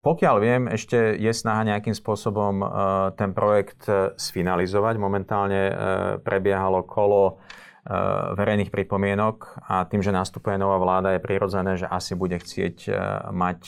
[0.00, 2.68] pokiaľ viem, ešte je snaha nejakým spôsobom uh,
[3.12, 3.84] ten projekt
[4.16, 4.94] sfinalizovať.
[4.96, 5.74] Momentálne uh,
[6.22, 7.42] prebiehalo kolo
[7.84, 12.88] verejných pripomienok a tým, že nastupuje nová vláda, je prirodzené, že asi bude chcieť
[13.28, 13.60] mať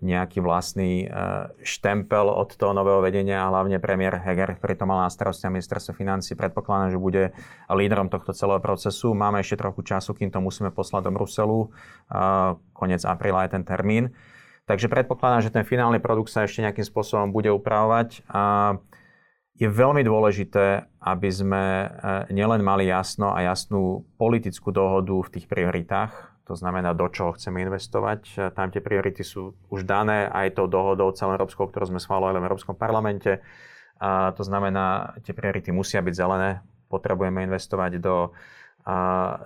[0.00, 1.04] nejaký vlastný
[1.60, 5.52] štempel od toho nového vedenia a hlavne premiér Heger, ktorý to mal na starosti a
[5.52, 7.36] ministerstvo financí, predpokladám, že bude
[7.68, 9.12] lídrom tohto celého procesu.
[9.12, 11.68] Máme ešte trochu času, kým to musíme poslať do Bruselu.
[12.72, 14.16] Konec apríla je ten termín.
[14.64, 18.22] Takže predpokladám, že ten finálny produkt sa ešte nejakým spôsobom bude upravovať.
[18.30, 18.78] A
[19.60, 21.86] je veľmi dôležité, aby sme e,
[22.32, 27.62] nielen mali jasno a jasnú politickú dohodu v tých prioritách, to znamená, do čoho chceme
[27.62, 28.20] investovať.
[28.34, 32.46] E, tam tie priority sú už dané aj tou dohodou celoeurópskou, ktorú sme schválili v
[32.48, 33.42] Európskom parlamente.
[34.00, 36.64] A to znamená, tie priority musia byť zelené.
[36.88, 38.32] Potrebujeme investovať do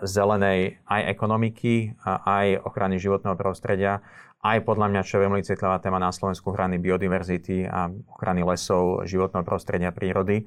[0.07, 3.99] zelenej aj ekonomiky, aj ochrany životného prostredia,
[4.45, 9.09] aj podľa mňa, čo je veľmi citlivá téma na Slovensku, ochrany biodiverzity a ochrany lesov,
[9.09, 10.45] životného prostredia, prírody.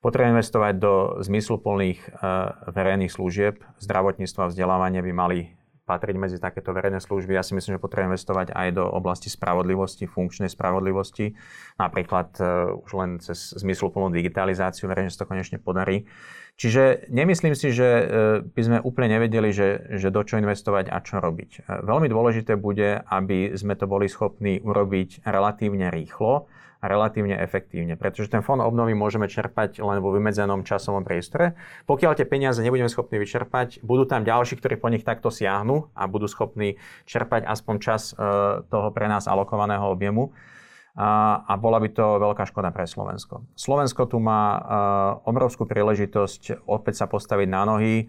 [0.00, 2.08] Potrebujeme investovať do zmysluplných e,
[2.72, 3.60] verejných služieb.
[3.80, 5.55] Zdravotníctvo a vzdelávanie by mali
[5.86, 7.38] patriť medzi takéto verejné služby.
[7.38, 11.38] Ja si myslím, že potrebujeme investovať aj do oblasti spravodlivosti, funkčnej spravodlivosti.
[11.78, 16.10] Napríklad uh, už len cez zmysluplnú digitalizáciu, verejne sa to konečne podarí.
[16.58, 18.04] Čiže nemyslím si, že uh,
[18.42, 21.50] by sme úplne nevedeli, že, že do čo investovať a čo robiť.
[21.62, 26.50] Uh, veľmi dôležité bude, aby sme to boli schopní urobiť relatívne rýchlo
[26.88, 31.58] relatívne efektívne, pretože ten fond obnovy môžeme čerpať len vo vymedzenom časovom priestore.
[31.84, 36.08] Pokiaľ tie peniaze nebudeme schopní vyčerpať, budú tam ďalší, ktorí po nich takto siahnu a
[36.08, 38.14] budú schopní čerpať aspoň čas e,
[38.66, 40.32] toho pre nás alokovaného objemu
[40.96, 43.44] a, bola by to veľká škoda pre Slovensko.
[43.52, 44.60] Slovensko tu má uh,
[45.28, 48.08] obrovskú príležitosť opäť sa postaviť na nohy.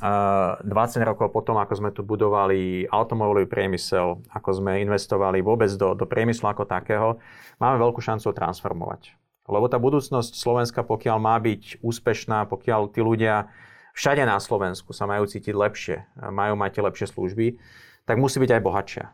[0.00, 0.68] 20
[1.08, 6.52] rokov potom, ako sme tu budovali automobilový priemysel, ako sme investovali vôbec do, do priemyslu
[6.52, 7.16] ako takého,
[7.56, 9.16] máme veľkú šancu transformovať.
[9.48, 13.48] Lebo tá budúcnosť Slovenska, pokiaľ má byť úspešná, pokiaľ tí ľudia
[13.96, 15.96] všade na Slovensku sa majú cítiť lepšie,
[16.28, 17.56] majú mať lepšie služby,
[18.04, 19.04] tak musí byť aj bohatšia.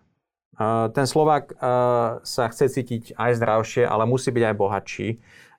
[0.60, 1.56] Ten Slovák
[2.22, 5.08] sa chce cítiť aj zdravšie, ale musí byť aj bohatší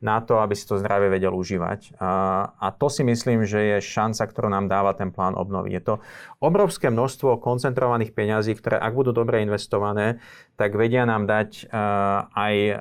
[0.04, 1.96] na to, aby si to zdravie vedel užívať.
[1.96, 5.72] A, to si myslím, že je šanca, ktorú nám dáva ten plán obnovy.
[5.72, 6.04] Je to
[6.44, 10.20] obrovské množstvo koncentrovaných peňazí, ktoré ak budú dobre investované,
[10.60, 12.78] tak vedia nám dať uh, aj uh,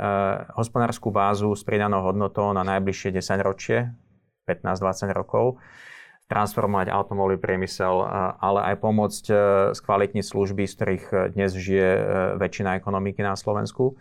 [0.59, 3.95] hospodárskú bázu s pridanou hodnotou na najbližšie 10 ročie,
[4.51, 5.63] 15-20 rokov
[6.33, 8.09] transformovať automobilový priemysel,
[8.41, 9.25] ale aj pomôcť
[9.77, 11.05] skvalitniť služby, z ktorých
[11.37, 11.91] dnes žije
[12.41, 14.01] väčšina ekonomiky na Slovensku.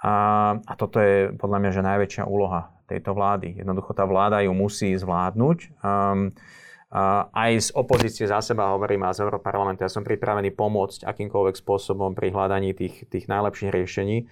[0.00, 3.60] A, a toto je podľa mňa že najväčšia úloha tejto vlády.
[3.60, 5.58] Jednoducho tá vláda ju musí zvládnuť.
[5.84, 6.32] Um,
[6.88, 11.60] a aj z opozície za seba hovorím a z Európarlamentu, ja som pripravený pomôcť akýmkoľvek
[11.60, 14.24] spôsobom pri hľadaní tých, tých najlepších riešení.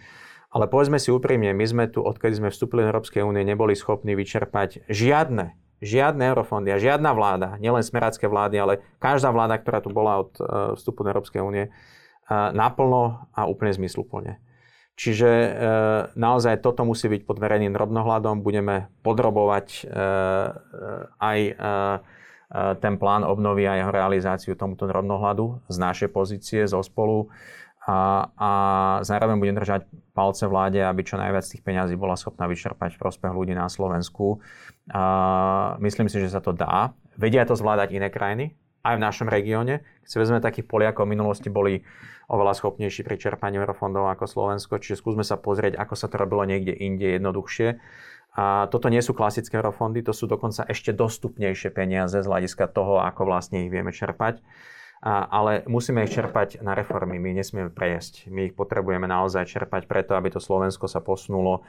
[0.55, 4.17] Ale povedzme si úprimne, my sme tu, odkedy sme vstúpili do Európskej únie, neboli schopní
[4.17, 5.53] vyčerpať žiadne,
[5.85, 10.33] žiadne eurofondy a žiadna vláda, nielen smerácké vlády, ale každá vláda, ktorá tu bola od
[10.39, 14.41] uh, vstupu do Európskej únie, uh, naplno a úplne zmysluplne.
[14.97, 15.51] Čiže e,
[16.17, 18.41] naozaj toto musí byť pod verejným drobnohľadom.
[18.41, 19.93] Budeme podrobovať e, e,
[21.21, 21.61] aj e, e,
[22.81, 27.29] ten plán obnovy a jeho realizáciu tomuto drobnohľadu z našej pozície, zo spolu.
[27.87, 28.51] A, a
[29.07, 33.31] zároveň budem držať palce vláde, aby čo najviac tých peňazí bola schopná vyčerpať v prospech
[33.31, 34.43] ľudí na Slovensku.
[34.91, 36.99] A myslím si, že sa to dá.
[37.15, 39.87] Vedia to zvládať iné krajiny, aj v našom regióne.
[40.03, 41.87] Keď si vezme takých Poliakov v minulosti boli
[42.27, 46.43] oveľa schopnejší pri čerpaní eurofondov ako Slovensko, čiže skúsme sa pozrieť, ako sa to robilo
[46.43, 47.79] niekde inde jednoduchšie.
[48.37, 53.01] A toto nie sú klasické eurofondy, to sú dokonca ešte dostupnejšie peniaze z hľadiska toho,
[53.01, 54.43] ako vlastne ich vieme čerpať.
[55.07, 58.27] Ale musíme ich čerpať na reformy, my nesmieme prejesť.
[58.27, 61.63] My ich potrebujeme naozaj čerpať preto, aby to Slovensko sa posunulo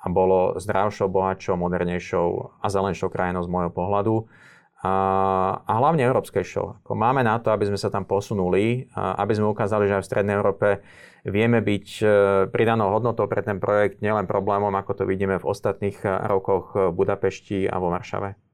[0.00, 4.26] a bolo zdravšou, bohatšou, modernejšou a zelenšou krajinou z môjho pohľadu
[4.80, 6.80] a, hlavne európskej show.
[6.82, 10.10] Ako máme na to, aby sme sa tam posunuli, aby sme ukázali, že aj v
[10.10, 10.80] Strednej Európe
[11.20, 12.04] vieme byť e,
[12.48, 16.96] pridanou hodnotou pre ten projekt, nielen problémom, ako to vidíme v ostatných e, rokoch v
[16.96, 18.49] Budapešti a vo Varšave.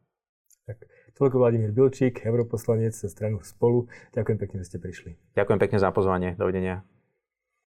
[1.17, 3.89] Toľko Vladimír Bilčík, europoslanec za stranu Spolu.
[4.13, 5.17] Ďakujem pekne, že ste prišli.
[5.33, 6.37] Ďakujem pekne za pozvanie.
[6.37, 6.85] Dovidenia.